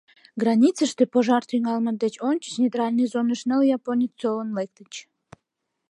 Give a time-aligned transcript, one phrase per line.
[0.41, 4.93] Границыште пожар тӱҥалме деч ончыч нейтральный зоныш ныл японец толын лектыч.